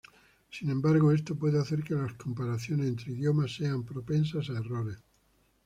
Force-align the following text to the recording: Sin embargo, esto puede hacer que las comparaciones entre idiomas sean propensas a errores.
Sin 0.49 0.71
embargo, 0.71 1.11
esto 1.11 1.35
puede 1.35 1.59
hacer 1.59 1.83
que 1.83 1.93
las 1.93 2.13
comparaciones 2.15 2.87
entre 2.87 3.11
idiomas 3.11 3.53
sean 3.55 3.83
propensas 3.83 4.49
a 4.49 4.53
errores. 4.57 4.97